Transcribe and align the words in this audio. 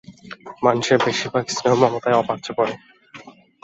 মানুষের 0.63 0.97
বেশির 1.03 1.29
ভাগ 1.33 1.45
স্নেহ-মমতাই 1.49 2.19
অপাত্রে 2.21 2.51
পড়ে। 2.57 2.73